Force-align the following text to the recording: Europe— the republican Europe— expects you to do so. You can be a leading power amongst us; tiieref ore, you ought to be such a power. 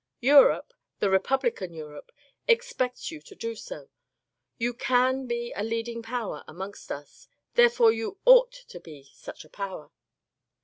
Europe— 0.21 0.73
the 0.99 1.11
republican 1.11 1.75
Europe— 1.75 2.11
expects 2.55 3.11
you 3.11 3.21
to 3.21 3.35
do 3.35 3.53
so. 3.53 3.87
You 4.57 4.73
can 4.73 5.27
be 5.27 5.53
a 5.55 5.61
leading 5.63 6.01
power 6.01 6.43
amongst 6.47 6.91
us; 6.91 7.27
tiieref 7.53 7.79
ore, 7.79 7.91
you 7.91 8.17
ought 8.25 8.51
to 8.69 8.79
be 8.79 9.11
such 9.13 9.45
a 9.45 9.49
power. 9.49 9.91